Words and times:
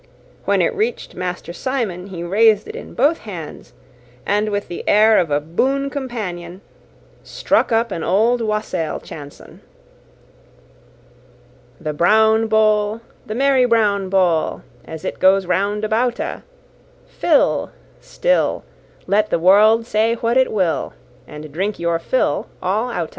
When 0.45 0.63
it 0.63 0.73
reached 0.73 1.13
Master 1.13 1.53
Simon 1.53 2.07
he 2.07 2.23
raised 2.23 2.67
it 2.67 2.75
in 2.75 2.95
both 2.95 3.19
hands, 3.19 3.73
and 4.25 4.49
with 4.49 4.67
the 4.67 4.83
air 4.89 5.19
of 5.19 5.29
a 5.29 5.39
boon 5.39 5.91
companion 5.91 6.61
struck 7.21 7.71
up 7.71 7.91
an 7.91 8.01
old 8.03 8.41
Wassail 8.41 8.99
chanson: 9.03 9.61
The 11.79 11.93
browne 11.93 12.47
bowle, 12.47 13.01
The 13.27 13.35
merry 13.35 13.65
browne 13.65 14.09
bowle, 14.09 14.63
As 14.85 15.05
it 15.05 15.19
goes 15.19 15.45
round 15.45 15.83
about 15.85 16.19
a, 16.19 16.41
Fill 17.05 17.69
Still, 17.99 18.63
Let 19.05 19.29
the 19.29 19.37
world 19.37 19.85
say 19.85 20.15
what 20.15 20.35
it 20.35 20.51
will, 20.51 20.93
And 21.27 21.51
drink 21.51 21.77
your 21.77 21.99
fill 21.99 22.47
all 22.59 22.89
out 22.89 23.07
a. 23.09 23.09